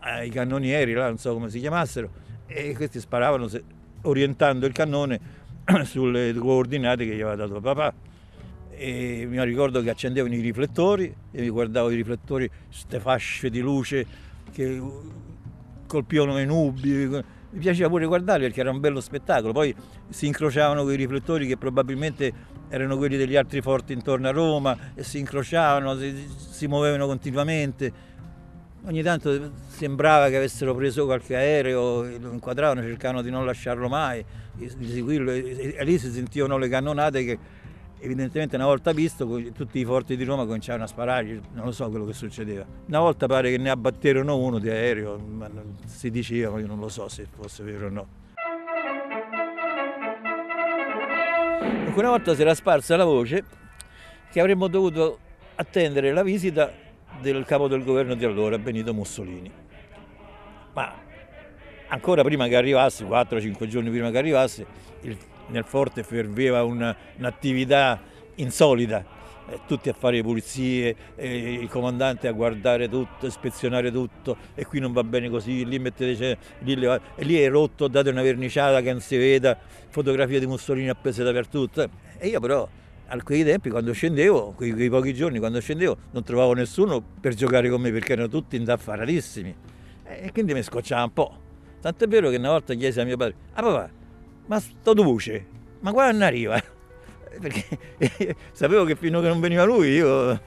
ai 0.00 0.28
cannonieri, 0.28 0.92
là, 0.92 1.06
non 1.06 1.16
so 1.16 1.32
come 1.32 1.48
si 1.48 1.60
chiamassero, 1.60 2.10
e 2.46 2.74
questi 2.74 3.00
sparavano 3.00 3.48
se, 3.48 3.62
orientando 4.02 4.66
il 4.66 4.72
cannone 4.72 5.46
sulle 5.84 6.32
coordinate 6.34 7.04
che 7.04 7.14
gli 7.14 7.20
aveva 7.20 7.36
dato 7.36 7.60
papà. 7.60 7.92
E 8.70 9.26
mi 9.28 9.42
ricordo 9.44 9.82
che 9.82 9.90
accendevano 9.90 10.34
i 10.34 10.40
riflettori 10.40 11.12
e 11.32 11.40
mi 11.40 11.48
guardavo 11.48 11.90
i 11.90 11.96
riflettori, 11.96 12.48
queste 12.66 13.00
fasce 13.00 13.50
di 13.50 13.60
luce 13.60 14.06
che 14.52 14.80
colpivano 15.86 16.38
i 16.38 16.46
nubi. 16.46 17.08
Mi 17.50 17.58
piaceva 17.58 17.88
pure 17.88 18.06
guardare 18.06 18.40
perché 18.40 18.60
era 18.60 18.70
un 18.70 18.78
bello 18.78 19.00
spettacolo. 19.00 19.52
Poi 19.52 19.74
si 20.08 20.26
incrociavano 20.26 20.84
quei 20.84 20.96
riflettori 20.96 21.46
che 21.46 21.56
probabilmente 21.56 22.56
erano 22.68 22.96
quelli 22.96 23.16
degli 23.16 23.34
altri 23.34 23.60
forti 23.60 23.92
intorno 23.92 24.28
a 24.28 24.30
Roma 24.30 24.76
e 24.94 25.02
si 25.02 25.18
incrociavano, 25.18 25.96
si, 25.96 26.28
si 26.36 26.66
muovevano 26.66 27.06
continuamente 27.06 27.92
Ogni 28.84 29.02
tanto 29.02 29.50
sembrava 29.68 30.28
che 30.28 30.36
avessero 30.36 30.74
preso 30.74 31.04
qualche 31.04 31.36
aereo, 31.36 32.02
lo 32.18 32.32
inquadravano, 32.32 32.80
cercavano 32.80 33.22
di 33.22 33.30
non 33.30 33.44
lasciarlo 33.44 33.88
mai, 33.88 34.24
di 34.54 34.90
seguirlo 34.90 35.30
e, 35.30 35.76
lì 35.84 35.98
si 35.98 36.10
sentivano 36.10 36.56
le 36.56 36.68
cannonate 36.68 37.24
che 37.24 37.38
evidentemente 38.00 38.56
una 38.56 38.64
volta 38.64 38.92
visto 38.92 39.26
tutti 39.52 39.78
i 39.78 39.84
forti 39.84 40.16
di 40.16 40.24
Roma 40.24 40.46
cominciavano 40.46 40.84
a 40.84 40.86
sparare, 40.86 41.40
non 41.52 41.66
lo 41.66 41.72
so 41.72 41.88
quello 41.90 42.06
che 42.06 42.12
succedeva. 42.12 42.64
Una 42.86 43.00
volta 43.00 43.26
pare 43.26 43.50
che 43.50 43.58
ne 43.58 43.68
abbatterono 43.68 44.36
uno 44.36 44.58
di 44.58 44.70
aereo, 44.70 45.18
ma 45.18 45.50
si 45.84 46.10
diceva, 46.10 46.52
ma 46.52 46.60
io 46.60 46.66
non 46.66 46.78
lo 46.78 46.88
so 46.88 47.08
se 47.08 47.26
fosse 47.30 47.62
vero 47.64 47.86
o 47.86 47.90
no. 47.90 48.06
Una 51.94 52.10
volta 52.10 52.34
si 52.34 52.40
era 52.42 52.54
sparsa 52.54 52.96
la 52.96 53.04
voce 53.04 53.44
che 54.30 54.38
avremmo 54.38 54.68
dovuto 54.68 55.18
attendere 55.56 56.12
la 56.12 56.22
visita 56.22 56.72
del 57.20 57.44
capo 57.44 57.68
del 57.68 57.84
governo 57.84 58.14
di 58.14 58.24
allora, 58.24 58.58
Benito 58.58 58.94
Mussolini. 58.94 59.50
Ma 60.72 60.94
ancora 61.88 62.22
prima 62.22 62.46
che 62.48 62.56
arrivasse, 62.56 63.04
4-5 63.04 63.66
giorni 63.66 63.90
prima 63.90 64.10
che 64.10 64.18
arrivasse, 64.18 64.66
il, 65.02 65.16
nel 65.48 65.64
forte 65.64 66.02
ferveva 66.02 66.62
una, 66.62 66.94
un'attività 67.16 68.00
insolita, 68.36 69.04
eh, 69.48 69.60
tutti 69.66 69.88
a 69.88 69.94
fare 69.94 70.22
pulizie, 70.22 70.94
eh, 71.16 71.52
il 71.54 71.68
comandante 71.68 72.28
a 72.28 72.32
guardare 72.32 72.88
tutto, 72.88 73.26
ispezionare 73.26 73.90
tutto, 73.90 74.36
e 74.54 74.64
qui 74.66 74.78
non 74.78 74.92
va 74.92 75.02
bene 75.02 75.28
così, 75.28 75.64
lì 75.66 75.78
mettete, 75.78 76.38
lì, 76.60 76.84
e 76.84 77.24
lì 77.24 77.40
è 77.40 77.48
rotto, 77.48 77.88
date 77.88 78.10
una 78.10 78.22
verniciata 78.22 78.80
che 78.80 78.92
non 78.92 79.00
si 79.00 79.16
veda, 79.16 79.58
fotografie 79.88 80.38
di 80.38 80.46
Mussolini 80.46 80.88
appese 80.88 81.24
dappertutto. 81.24 81.88
E 82.18 82.28
io 82.28 82.40
però 82.40 82.68
a 83.10 83.22
quei 83.22 83.42
tempi 83.42 83.70
quando 83.70 83.92
scendevo, 83.92 84.52
quei, 84.54 84.72
quei, 84.72 84.90
pochi 84.90 85.14
giorni 85.14 85.38
quando 85.38 85.60
scendevo, 85.60 85.96
non 86.10 86.22
trovavo 86.22 86.52
nessuno 86.52 87.02
per 87.20 87.34
giocare 87.34 87.70
con 87.70 87.80
me 87.80 87.90
perché 87.90 88.12
erano 88.12 88.28
tutti 88.28 88.56
indaffaratissimi. 88.56 89.54
E 90.04 90.32
quindi 90.32 90.52
mi 90.52 90.62
scocciava 90.62 91.04
un 91.04 91.12
po'. 91.12 91.36
Tant'è 91.80 92.06
vero 92.06 92.28
che 92.28 92.36
una 92.36 92.50
volta 92.50 92.74
chiesi 92.74 93.00
a 93.00 93.04
mio 93.04 93.16
padre, 93.16 93.34
ah 93.52 93.62
papà, 93.62 93.90
ma 94.46 94.60
sto 94.60 94.92
duce, 94.92 95.46
ma 95.80 95.92
quando 95.92 96.24
arriva? 96.24 96.60
Perché 97.40 97.78
sapevo 98.52 98.84
che 98.84 98.96
fino 98.96 99.18
a 99.18 99.22
che 99.22 99.28
non 99.28 99.40
veniva 99.40 99.64
lui 99.64 99.90
io 99.90 100.32
eh, 100.32 100.40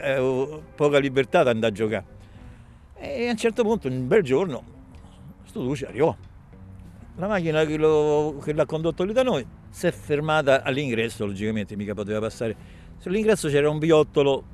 avevo 0.00 0.62
poca 0.74 0.98
libertà 0.98 1.42
di 1.42 1.48
andare 1.50 1.72
a 1.72 1.74
giocare. 1.74 2.04
E 2.94 3.26
a 3.26 3.30
un 3.30 3.36
certo 3.36 3.62
punto, 3.64 3.88
un 3.88 4.06
bel 4.06 4.22
giorno, 4.22 4.62
sto 5.44 5.60
duce 5.60 5.86
arrivò. 5.86 6.16
La 7.16 7.26
macchina 7.26 7.66
che, 7.66 7.76
lo, 7.76 8.38
che 8.42 8.54
l'ha 8.54 8.64
condotto 8.64 9.02
lì 9.04 9.12
da 9.12 9.22
noi 9.22 9.44
si 9.72 9.86
è 9.86 9.90
fermata 9.90 10.62
all'ingresso, 10.62 11.24
logicamente 11.24 11.76
mica 11.76 11.94
poteva 11.94 12.20
passare. 12.20 12.54
Sull'ingresso 12.98 13.48
c'era 13.48 13.70
un 13.70 13.78
viottolo 13.78 14.44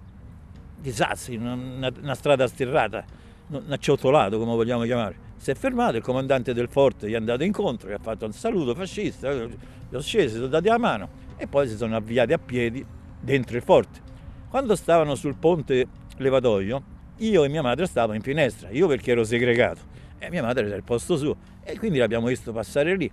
di 0.80 0.92
sassi, 0.92 1.34
una, 1.34 1.54
una 1.54 2.14
strada 2.14 2.46
stirrata, 2.46 3.04
un 3.48 3.64
acciottolato 3.68 4.38
come 4.38 4.52
vogliamo 4.52 4.84
chiamare. 4.84 5.26
Si 5.36 5.50
è 5.50 5.54
fermato, 5.54 5.96
il 5.96 6.02
comandante 6.02 6.54
del 6.54 6.68
forte 6.68 7.08
gli 7.08 7.14
è 7.14 7.16
andato 7.16 7.42
incontro, 7.42 7.90
gli 7.90 7.94
ha 7.94 7.98
fatto 7.98 8.26
un 8.26 8.32
saluto 8.32 8.76
fascista, 8.76 9.32
li 9.32 9.56
ho 9.92 10.00
scesi, 10.00 10.36
sono 10.36 10.46
dati 10.46 10.68
la 10.68 10.78
mano 10.78 11.08
e 11.36 11.48
poi 11.48 11.68
si 11.68 11.76
sono 11.76 11.96
avviati 11.96 12.32
a 12.32 12.38
piedi 12.38 12.84
dentro 13.20 13.56
il 13.56 13.62
forte. 13.62 14.00
Quando 14.48 14.76
stavano 14.76 15.16
sul 15.16 15.34
ponte 15.34 15.88
levatoio, 16.18 16.82
io 17.16 17.42
e 17.42 17.48
mia 17.48 17.62
madre 17.62 17.86
stavamo 17.86 18.14
in 18.14 18.22
finestra, 18.22 18.70
io 18.70 18.86
perché 18.86 19.10
ero 19.10 19.24
segregato 19.24 19.80
e 20.18 20.30
mia 20.30 20.42
madre 20.42 20.66
era 20.66 20.76
il 20.76 20.84
posto 20.84 21.16
suo 21.16 21.36
e 21.64 21.76
quindi 21.76 21.98
l'abbiamo 21.98 22.28
visto 22.28 22.52
passare 22.52 22.96
lì. 22.96 23.10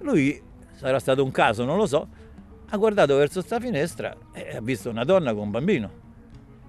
Lui 0.00 0.52
sarà 0.74 0.98
stato 0.98 1.22
un 1.22 1.30
caso, 1.30 1.64
non 1.64 1.76
lo 1.76 1.86
so, 1.86 2.08
ha 2.68 2.76
guardato 2.76 3.16
verso 3.16 3.40
questa 3.40 3.60
finestra 3.60 4.16
e 4.32 4.56
ha 4.56 4.60
visto 4.60 4.90
una 4.90 5.04
donna 5.04 5.32
con 5.32 5.44
un 5.44 5.50
bambino 5.50 5.90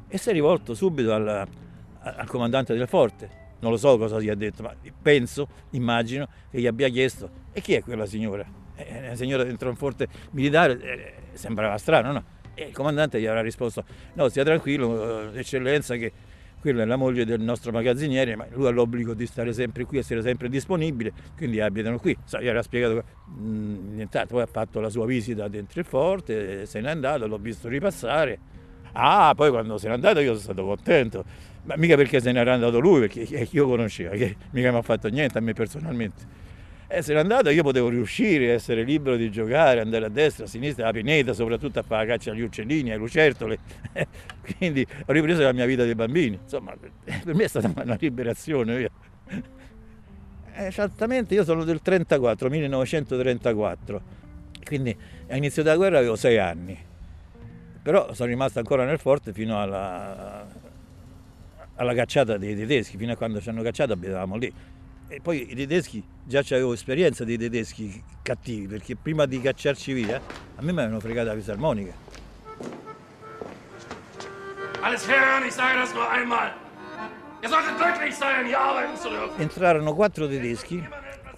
e 0.07 0.17
si 0.17 0.29
è 0.29 0.33
rivolto 0.33 0.73
subito 0.73 1.13
al, 1.13 1.47
al 1.99 2.27
comandante 2.27 2.73
del 2.75 2.87
forte. 2.87 3.43
Non 3.59 3.71
lo 3.71 3.77
so 3.77 3.97
cosa 3.97 4.19
gli 4.19 4.29
ha 4.29 4.35
detto, 4.35 4.63
ma 4.63 4.75
penso, 5.01 5.47
immagino 5.71 6.27
che 6.51 6.59
gli 6.59 6.67
abbia 6.67 6.89
chiesto 6.89 7.29
e 7.51 7.61
chi 7.61 7.73
è 7.73 7.81
quella 7.81 8.05
signora? 8.05 8.45
Eh, 8.75 8.99
una 9.05 9.15
signora 9.15 9.43
dentro 9.43 9.69
un 9.69 9.75
forte 9.75 10.07
militare 10.31 10.79
eh, 10.81 11.13
sembrava 11.33 11.77
strano, 11.77 12.11
no? 12.11 12.23
E 12.53 12.65
il 12.65 12.73
comandante 12.73 13.19
gli 13.19 13.25
avrà 13.25 13.41
risposto, 13.41 13.83
no, 14.13 14.29
stia 14.29 14.43
tranquillo, 14.43 15.31
eh, 15.33 15.39
eccellenza, 15.39 15.95
che 15.95 16.11
quella 16.65 16.83
è 16.83 16.85
la 16.85 16.95
moglie 16.95 17.25
del 17.25 17.41
nostro 17.41 17.71
magazziniere, 17.71 18.35
ma 18.35 18.45
lui 18.51 18.65
ha 18.65 18.71
l'obbligo 18.71 19.13
di 19.13 19.25
stare 19.27 19.53
sempre 19.53 19.85
qui, 19.85 19.99
essere 19.99 20.21
sempre 20.21 20.49
disponibile, 20.49 21.13
quindi 21.37 21.61
abitano 21.61 21.99
qui. 21.99 22.17
So, 22.23 22.41
gli 22.41 22.47
era 22.47 22.63
spiegato, 22.63 23.03
mh, 23.37 23.93
niente, 23.93 24.25
poi 24.27 24.41
ha 24.41 24.47
fatto 24.47 24.79
la 24.79 24.89
sua 24.89 25.05
visita 25.05 25.47
dentro 25.47 25.79
il 25.79 25.85
forte, 25.85 26.65
se 26.65 26.81
n'è 26.81 26.89
andato, 26.89 27.27
l'ho 27.27 27.37
visto 27.37 27.67
ripassare 27.67 28.39
Ah, 28.97 29.33
poi 29.35 29.49
quando 29.49 29.77
se 29.77 29.87
n'è 29.89 29.93
andato 29.93 30.19
io 30.19 30.29
sono 30.29 30.39
stato 30.39 30.65
contento, 30.65 31.25
ma 31.63 31.75
mica 31.75 31.95
perché 31.97 32.21
se 32.21 32.31
n'era 32.31 32.53
andato 32.53 32.79
lui, 32.79 33.01
perché 33.01 33.47
io 33.51 33.67
conoscevo, 33.67 34.15
che 34.15 34.37
mica 34.51 34.71
mi 34.71 34.77
ha 34.77 34.81
fatto 34.81 35.09
niente 35.09 35.37
a 35.37 35.41
me 35.41 35.53
personalmente. 35.53 36.43
E 36.95 37.01
se 37.01 37.13
n'è 37.13 37.19
andato 37.19 37.49
io 37.49 37.61
potevo 37.61 37.89
riuscire, 37.89 38.53
essere 38.53 38.83
libero 38.83 39.17
di 39.17 39.29
giocare, 39.29 39.81
andare 39.81 40.05
a 40.05 40.09
destra, 40.09 40.45
a 40.45 40.47
sinistra, 40.47 40.83
alla 40.85 40.93
pineta, 40.93 41.33
soprattutto 41.33 41.79
a 41.79 41.81
fare 41.83 42.05
la 42.05 42.13
caccia 42.13 42.31
agli 42.31 42.39
uccellini, 42.39 42.91
ai 42.91 42.97
lucertole. 42.97 43.57
Quindi 44.57 44.87
ho 45.05 45.11
ripreso 45.11 45.41
la 45.41 45.51
mia 45.51 45.65
vita 45.65 45.83
dei 45.83 45.93
bambini. 45.93 46.39
Insomma, 46.41 46.73
per 46.79 47.35
me 47.35 47.43
è 47.43 47.47
stata 47.49 47.69
una 47.75 47.97
liberazione. 47.99 48.89
Esattamente, 50.53 51.33
io 51.33 51.43
sono 51.43 51.65
del 51.65 51.81
34, 51.81 52.49
1934. 52.49 54.01
Quindi 54.63 54.95
all'inizio 55.27 55.63
della 55.63 55.75
guerra 55.75 55.97
avevo 55.97 56.15
sei 56.15 56.37
anni 56.37 56.93
però 57.85 58.13
sono 58.13 58.29
rimasto 58.29 58.57
ancora 58.57 58.83
nel 58.83 58.97
forte 58.97 59.31
fino 59.31 59.61
alla, 59.61 60.43
alla 61.75 61.93
cacciata 61.93 62.35
dei 62.35 62.55
tedeschi, 62.55 62.97
fino 62.97 63.11
a 63.11 63.15
quando 63.15 63.39
ci 63.39 63.49
hanno 63.49 63.61
cacciato 63.61 63.93
abitavamo 63.93 64.37
lì. 64.37 64.51
E 65.07 65.21
poi 65.21 65.51
i 65.51 65.55
tedeschi, 65.55 66.03
già 66.23 66.39
avevo 66.39 66.73
esperienza 66.73 67.23
dei 67.23 67.37
tedeschi 67.37 68.03
cattivi, 68.21 68.67
perché 68.67 68.95
prima 68.95 69.25
di 69.25 69.39
cacciarci 69.39 69.93
via, 69.93 70.17
a 70.17 70.61
me 70.61 70.71
mi 70.71 70.79
avevano 70.79 70.99
fregato 70.99 71.27
la 71.27 71.35
fisarmonica. 71.35 71.93
Alles 74.81 75.07
hören, 75.07 75.45
ich 75.45 75.53
sage 75.53 75.77
das 75.77 75.93
nur 75.93 76.07
einmal. 76.11 76.53
Ihr 77.41 77.49
solltet 77.49 77.77
glücklich 77.77 78.15
sein, 78.15 78.45
hier 78.45 78.59
arbeiten 78.59 78.95
zu 78.97 79.09
dürfen. 79.09 79.41
Entrarono 79.41 79.93
quattro 79.93 80.27
tedeschi, 80.27 80.83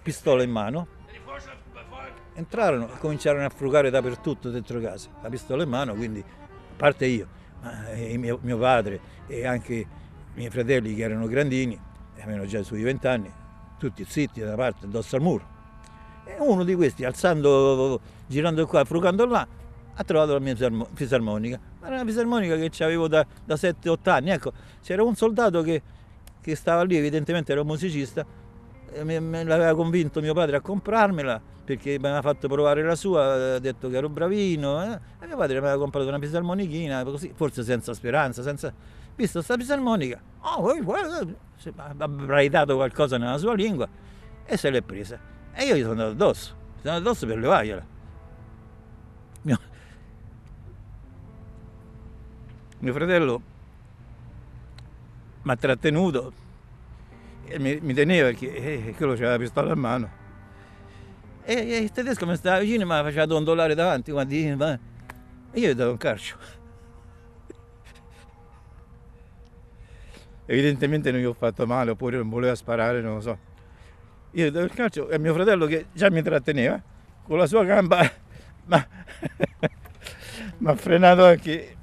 pistola 0.02 0.44
in 0.44 0.52
mano, 0.52 0.88
entrarono 2.34 2.94
e 2.94 2.98
cominciarono 3.00 3.46
a 3.46 3.50
frugare 3.50 3.90
dappertutto 3.90 4.50
dentro 4.50 4.80
casa, 4.80 5.10
la 5.22 5.30
pistola 5.30 5.64
in 5.64 5.70
mano, 5.70 5.94
quindi 5.96 6.20
a 6.20 6.76
parte 6.78 7.06
io, 7.06 7.28
mio, 8.18 8.40
mio, 8.42 8.58
padre 8.58 9.00
e 9.28 9.46
anche 9.46 9.74
i 9.74 9.88
miei 10.36 10.50
fratelli 10.50 10.94
che 10.94 11.04
erano 11.04 11.28
grandini, 11.28 11.80
avevano 12.22 12.46
già 12.46 12.62
sui 12.64 12.84
vent'anni, 12.84 13.32
tutti 13.78 14.06
zitti 14.06 14.42
da 14.42 14.56
parte, 14.56 14.86
addosso 14.86 15.16
al 15.16 15.22
muro. 15.22 15.56
E 16.26 16.36
uno 16.40 16.64
di 16.64 16.76
questi, 16.76 17.06
alzando, 17.06 18.00
girando 18.28 18.66
qua, 18.66 18.84
frugando 18.84 19.26
là, 19.26 19.48
ha 19.94 20.04
trovato 20.04 20.34
la 20.34 20.40
mia 20.40 20.56
fisarmonica. 20.94 21.60
Ma 21.80 21.88
era 21.88 21.96
una 21.96 22.06
fisarmonica 22.06 22.56
che 22.58 22.84
avevo 22.84 23.08
da, 23.08 23.26
da 23.46 23.56
7-8 23.56 24.10
anni. 24.10 24.30
Ecco, 24.32 24.52
c'era 24.82 25.04
un 25.04 25.16
soldato 25.16 25.62
che, 25.62 25.82
che 26.42 26.56
stava 26.56 26.84
lì, 26.84 26.96
evidentemente 26.98 27.52
era 27.52 27.62
un 27.62 27.68
musicista, 27.68 28.26
me, 29.04 29.20
me 29.20 29.44
l'aveva 29.44 29.76
convinto 29.76 30.22
mio 30.22 30.34
padre 30.34 30.58
a 30.58 30.62
comprarmela 30.62 31.42
perché 31.68 32.00
mi 32.00 32.06
aveva 32.06 32.22
fatto 32.22 32.48
provare 32.48 32.82
la 32.82 32.96
sua, 32.96 33.56
ha 33.56 33.60
detto 33.60 33.90
che 33.90 33.98
ero 33.98 34.08
bravino 34.08 34.82
eh? 34.84 35.00
e 35.20 35.28
mio 35.28 35.36
padre 35.36 35.60
mi 35.60 35.66
aveva 35.66 35.78
comprato 35.78 36.08
una 36.08 36.18
fisarmonichina, 36.18 37.04
così, 37.04 37.34
forse 37.36 37.64
senza 37.64 37.94
speranza, 37.94 38.42
senza... 38.42 38.74
visto 39.18 39.40
questa 39.40 39.58
fisarmonica, 39.58 40.22
oh, 40.42 40.72
avrai 41.98 42.50
dato 42.50 42.76
qualcosa 42.76 43.18
nella 43.18 43.38
sua 43.38 43.56
lingua 43.56 43.88
e 44.46 44.58
se 44.58 44.70
l'è 44.70 44.82
presa. 44.82 45.20
E 45.52 45.66
io 45.66 45.76
gli 45.76 45.82
sono 45.82 45.92
andato 45.92 46.12
addosso, 46.12 46.56
sono 46.82 46.96
andato 46.96 47.10
addosso 47.10 47.26
per 47.26 47.38
levargliela. 47.40 47.86
Mio... 49.42 49.60
mio 52.80 52.94
fratello 52.94 53.42
mi 55.42 55.52
ha 55.52 55.56
trattenuto 55.56 56.34
e 57.46 57.58
mi, 57.58 57.80
mi 57.82 57.94
teneva 57.94 58.28
perché 58.28 58.54
eh, 58.54 58.94
quello 58.96 59.14
c'aveva 59.14 59.32
la 59.32 59.38
pistola 59.40 59.74
in 59.74 59.80
mano. 59.80 60.10
E, 61.44 61.54
e, 61.54 61.78
il 61.78 61.92
tedesco 61.92 62.28
mi 62.28 62.36
stava 62.36 62.60
vicino 62.60 62.84
e 62.84 62.86
mi 62.86 62.92
faceva 62.92 63.26
dondolare 63.26 63.74
davanti, 63.74 64.12
guardi, 64.12 64.54
ma... 64.56 64.78
io 65.54 65.70
gli 65.70 65.74
davo 65.74 65.92
un 65.92 65.98
calcio. 65.98 66.38
Evidentemente 70.48 71.12
non 71.12 71.20
gli 71.20 71.26
ho 71.26 71.34
fatto 71.34 71.68
male 71.68 71.92
oppure 71.92 72.18
non 72.18 72.30
voleva 72.30 72.56
sparare, 72.56 73.02
non 73.02 73.16
lo 73.16 73.22
so. 73.22 73.38
Io 74.32 74.50
davo 74.50 74.66
il 74.66 74.74
calcio 74.74 75.10
e 75.10 75.20
mio 75.20 75.34
fratello 75.34 75.66
che 75.66 75.88
già 75.94 76.10
mi 76.10 76.22
tratteneva, 76.22 76.82
con 77.24 77.38
la 77.38 77.46
sua 77.46 77.64
gamba 77.66 78.10
mi 80.58 80.68
ha 80.70 80.76
frenato 80.76 81.26
anche 81.26 81.76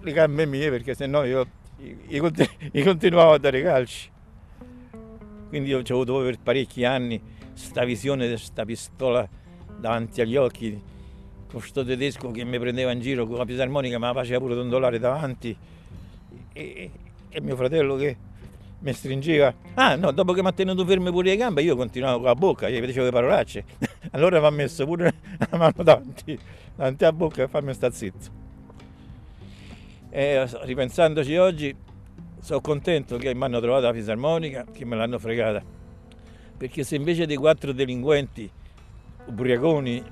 le 0.00 0.12
gambe 0.12 0.46
mie 0.46 0.70
perché 0.70 0.94
sennò 0.94 1.24
io 1.24 1.46
gli 1.78 2.82
continuavo 2.82 3.32
a 3.32 3.38
dare 3.38 3.62
calci. 3.62 4.10
Quindi 5.48 5.70
io 5.70 5.78
ho 5.78 5.80
avuto 5.80 6.20
per 6.20 6.38
parecchi 6.38 6.84
anni 6.84 7.20
questa 7.52 7.84
visione 7.84 8.26
di 8.26 8.34
questa 8.34 8.64
pistola 8.64 9.26
davanti 9.78 10.20
agli 10.20 10.36
occhi, 10.36 10.70
con 10.72 11.60
questo 11.60 11.84
tedesco 11.84 12.30
che 12.30 12.44
mi 12.44 12.58
prendeva 12.58 12.90
in 12.92 13.00
giro 13.00 13.26
con 13.26 13.38
la 13.38 13.46
fisarmonica, 13.46 13.98
ma 13.98 14.08
la 14.08 14.14
faceva 14.14 14.40
pure 14.40 14.54
dondolare 14.54 14.98
davanti. 14.98 15.56
E, 16.52 16.90
e, 17.28 17.40
mio 17.40 17.56
fratello 17.56 17.96
che 17.96 18.16
mi 18.80 18.92
stringeva. 18.92 19.52
Ah 19.74 19.96
no, 19.96 20.12
dopo 20.12 20.32
che 20.32 20.42
mi 20.42 20.48
ha 20.48 20.52
tenuto 20.52 20.84
fermo 20.84 21.10
pure 21.10 21.30
le 21.30 21.36
gambe, 21.36 21.62
io 21.62 21.76
continuavo 21.76 22.18
con 22.18 22.26
la 22.26 22.34
bocca, 22.34 22.68
gli 22.68 22.78
facevo 22.80 23.04
le 23.04 23.10
parolacce. 23.10 23.64
allora 24.12 24.40
mi 24.40 24.46
ha 24.46 24.50
messo 24.50 24.84
pure 24.84 25.14
la 25.50 25.58
mano 25.58 25.82
davanti, 25.82 26.38
davanti 26.74 27.04
alla 27.04 27.12
bocca 27.12 27.42
e 27.42 27.48
farmi 27.48 27.74
stare 27.74 27.92
zitto. 27.92 28.46
E 30.10 30.48
ripensandoci 30.62 31.36
oggi, 31.36 31.76
sono 32.40 32.60
contento 32.60 33.16
che 33.16 33.34
mi 33.34 33.44
hanno 33.44 33.60
trovato 33.60 33.86
la 33.86 33.92
fisarmonica, 33.92 34.64
che 34.72 34.84
me 34.84 34.96
l'hanno 34.96 35.18
fregata. 35.18 35.62
Perché 36.56 36.82
se 36.82 36.96
invece 36.96 37.26
dei 37.26 37.36
quattro 37.36 37.72
delinquenti 37.72 38.50
ubriaconi 39.26 40.02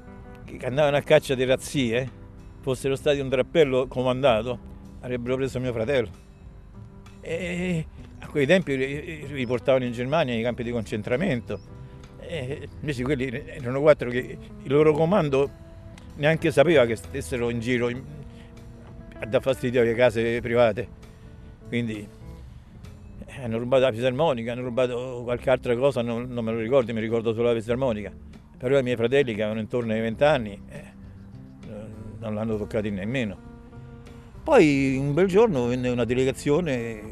che 0.44 0.66
andavano 0.66 0.96
a 0.96 1.00
caccia 1.00 1.34
di 1.34 1.44
razzie 1.44 2.08
fossero 2.60 2.94
stati 2.94 3.20
un 3.20 3.28
drappello 3.28 3.86
comandato, 3.86 4.58
avrebbero 5.00 5.36
preso 5.36 5.58
mio 5.60 5.72
fratello. 5.72 6.25
E 7.28 7.84
a 8.20 8.28
quei 8.28 8.46
tempi 8.46 8.76
li 8.76 9.46
portavano 9.46 9.84
in 9.84 9.90
Germania 9.90 10.32
nei 10.32 10.44
campi 10.44 10.62
di 10.62 10.70
concentramento. 10.70 11.58
E 12.20 12.68
invece 12.78 13.02
quelli 13.02 13.26
erano 13.26 13.80
quattro 13.80 14.10
che 14.10 14.38
il 14.62 14.72
loro 14.72 14.92
comando 14.92 15.50
neanche 16.14 16.52
sapeva 16.52 16.86
che 16.86 16.94
stessero 16.94 17.50
in 17.50 17.58
giro 17.58 17.88
a 17.88 19.26
dar 19.26 19.42
fastidio 19.42 19.80
alle 19.80 19.94
case 19.94 20.40
private. 20.40 20.88
Quindi 21.66 22.08
hanno 23.42 23.58
rubato 23.58 23.82
la 23.82 23.92
fisarmonica, 23.92 24.52
hanno 24.52 24.62
rubato 24.62 25.22
qualche 25.24 25.50
altra 25.50 25.74
cosa, 25.74 26.02
non, 26.02 26.28
non, 26.30 26.44
me 26.44 26.52
lo 26.52 26.60
ricordo, 26.60 26.94
mi 26.94 27.00
ricordo 27.00 27.34
solo 27.34 27.48
la 27.48 27.54
fisarmonica. 27.54 28.12
Però 28.56 28.78
i 28.78 28.84
miei 28.84 28.96
fratelli 28.96 29.34
che 29.34 29.40
avevano 29.40 29.60
intorno 29.60 29.92
ai 29.92 30.00
vent'anni 30.00 30.62
eh, 30.68 30.84
non 32.20 32.34
l'hanno 32.34 32.56
toccati 32.56 32.88
nemmeno. 32.90 33.54
Poi 34.46 34.96
un 34.96 35.12
bel 35.12 35.26
giorno 35.26 35.66
venne 35.66 35.88
una 35.88 36.04
delegazione 36.04 37.02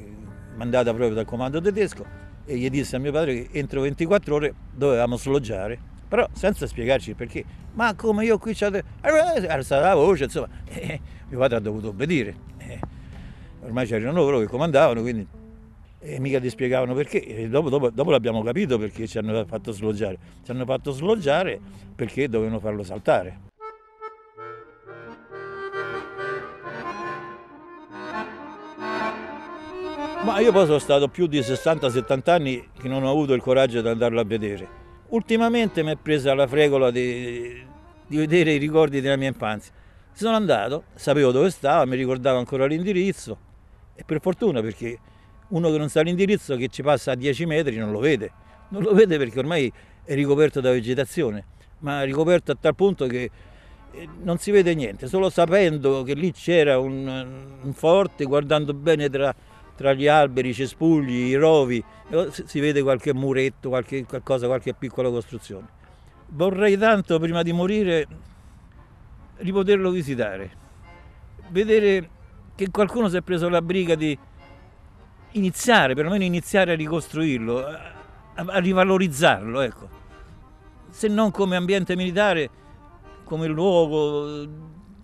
mandata 0.54 0.94
proprio 0.94 1.16
dal 1.16 1.24
comando 1.24 1.60
tedesco 1.60 2.06
e 2.44 2.56
gli 2.56 2.70
disse 2.70 2.94
a 2.94 3.00
mio 3.00 3.10
padre 3.10 3.48
che 3.48 3.58
entro 3.58 3.80
24 3.80 4.34
ore 4.36 4.54
dovevamo 4.72 5.16
sloggiare, 5.16 5.76
però 6.06 6.28
senza 6.32 6.64
spiegarci 6.68 7.10
il 7.10 7.16
perché. 7.16 7.44
Ma 7.72 7.92
come 7.96 8.24
io 8.24 8.38
qui 8.38 8.54
c'ho... 8.54 8.70
Era 9.00 9.64
stata 9.64 9.88
la 9.88 9.94
voce, 9.96 10.24
insomma, 10.24 10.46
eh, 10.62 11.00
mio 11.28 11.38
padre 11.40 11.56
ha 11.56 11.60
dovuto 11.60 11.88
obbedire. 11.88 12.36
Eh, 12.58 12.78
ormai 13.62 13.84
c'erano 13.88 14.12
loro 14.12 14.38
che 14.38 14.46
comandavano, 14.46 15.00
quindi 15.00 15.26
e 15.98 16.20
mica 16.20 16.38
ti 16.38 16.48
spiegavano 16.48 16.94
perché. 16.94 17.20
E 17.20 17.48
dopo, 17.48 17.68
dopo, 17.68 17.90
dopo, 17.90 18.12
l'abbiamo 18.12 18.44
capito 18.44 18.78
perché 18.78 19.08
ci 19.08 19.18
hanno 19.18 19.44
fatto 19.44 19.72
sloggiare. 19.72 20.18
Ci 20.44 20.52
hanno 20.52 20.64
fatto 20.64 20.92
sloggiare 20.92 21.58
perché 21.96 22.28
dovevano 22.28 22.60
farlo 22.60 22.84
saltare. 22.84 23.52
Ma 30.24 30.40
io 30.40 30.52
poi 30.52 30.64
sono 30.64 30.78
stato 30.78 31.08
più 31.08 31.26
di 31.26 31.40
60-70 31.40 32.30
anni 32.30 32.68
che 32.80 32.88
non 32.88 33.04
ho 33.04 33.10
avuto 33.10 33.34
il 33.34 33.42
coraggio 33.42 33.82
di 33.82 33.88
andarlo 33.88 34.20
a 34.20 34.24
vedere. 34.24 34.66
Ultimamente 35.08 35.82
mi 35.82 35.90
è 35.90 35.96
presa 35.96 36.32
la 36.32 36.46
fregola 36.46 36.90
di, 36.90 37.62
di 38.06 38.16
vedere 38.16 38.54
i 38.54 38.56
ricordi 38.56 39.02
della 39.02 39.16
mia 39.16 39.28
infanzia. 39.28 39.70
Sono 40.14 40.34
andato, 40.34 40.84
sapevo 40.94 41.30
dove 41.30 41.50
stava, 41.50 41.84
mi 41.84 41.96
ricordavo 41.96 42.38
ancora 42.38 42.64
l'indirizzo 42.64 43.36
e 43.94 44.02
per 44.02 44.22
fortuna 44.22 44.62
perché 44.62 44.98
uno 45.48 45.70
che 45.70 45.76
non 45.76 45.90
sa 45.90 46.00
l'indirizzo 46.00 46.56
che 46.56 46.68
ci 46.68 46.82
passa 46.82 47.12
a 47.12 47.16
10 47.16 47.44
metri 47.44 47.76
non 47.76 47.92
lo 47.92 47.98
vede. 47.98 48.32
Non 48.68 48.82
lo 48.82 48.94
vede 48.94 49.18
perché 49.18 49.38
ormai 49.38 49.70
è 50.04 50.14
ricoperto 50.14 50.62
da 50.62 50.70
vegetazione, 50.70 51.44
ma 51.80 52.02
ricoperto 52.02 52.50
a 52.50 52.56
tal 52.58 52.74
punto 52.74 53.06
che 53.06 53.30
eh, 53.90 54.08
non 54.22 54.38
si 54.38 54.50
vede 54.50 54.74
niente, 54.74 55.06
solo 55.06 55.28
sapendo 55.28 56.02
che 56.02 56.14
lì 56.14 56.32
c'era 56.32 56.78
un, 56.78 57.06
un 57.60 57.72
forte, 57.74 58.24
guardando 58.24 58.72
bene 58.72 59.10
tra 59.10 59.52
tra 59.76 59.92
gli 59.92 60.06
alberi, 60.06 60.50
i 60.50 60.54
cespugli, 60.54 61.28
i 61.28 61.34
rovi, 61.34 61.82
si 62.30 62.60
vede 62.60 62.82
qualche 62.82 63.12
muretto, 63.12 63.68
qualche, 63.68 64.04
qualcosa, 64.04 64.46
qualche 64.46 64.74
piccola 64.74 65.10
costruzione. 65.10 65.82
Vorrei 66.28 66.76
tanto 66.78 67.18
prima 67.18 67.42
di 67.42 67.52
morire 67.52 68.06
di 69.40 69.52
poterlo 69.52 69.90
visitare, 69.90 70.50
vedere 71.48 72.08
che 72.54 72.70
qualcuno 72.70 73.08
si 73.08 73.16
è 73.16 73.22
preso 73.22 73.48
la 73.48 73.62
briga 73.62 73.96
di 73.96 74.16
iniziare, 75.32 75.94
perlomeno 75.94 76.22
iniziare 76.22 76.72
a 76.72 76.76
ricostruirlo, 76.76 77.66
a, 77.66 77.92
a 78.34 78.58
rivalorizzarlo, 78.58 79.60
ecco. 79.60 80.02
Se 80.90 81.08
non 81.08 81.32
come 81.32 81.56
ambiente 81.56 81.96
militare, 81.96 82.48
come 83.24 83.48
luogo 83.48 84.46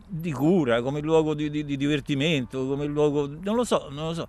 di 0.07 0.31
cura, 0.31 0.81
come 0.83 1.01
luogo 1.01 1.35
di, 1.35 1.51
di, 1.51 1.65
di 1.65 1.77
divertimento, 1.77 2.67
come 2.69 2.87
luogo, 2.87 3.29
non 3.43 3.57
lo 3.57 3.65
so, 3.65 3.89
non 3.91 4.07
lo 4.07 4.15
so 4.15 4.29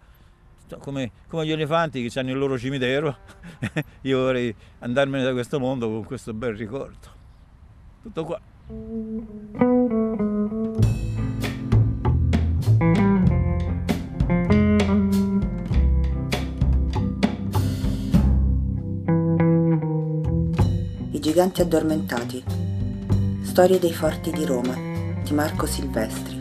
come, 0.79 1.11
come, 1.27 1.45
gli 1.45 1.51
elefanti 1.51 2.07
che 2.07 2.19
hanno 2.19 2.31
il 2.31 2.37
loro 2.37 2.57
cimitero, 2.57 3.17
io 4.01 4.19
vorrei 4.19 4.53
andarmene 4.79 5.23
da 5.23 5.31
questo 5.31 5.59
mondo 5.59 5.87
con 5.89 6.03
questo 6.03 6.33
bel 6.33 6.55
ricordo. 6.55 7.19
Tutto 8.01 8.23
qua. 8.25 8.39
I 21.11 21.19
giganti 21.19 21.61
addormentati. 21.61 22.43
Storie 23.43 23.79
dei 23.79 23.93
forti 23.93 24.31
di 24.31 24.45
Roma 24.45 24.73
di 25.23 25.33
Marco 25.33 25.65
Silvestri. 25.65 26.40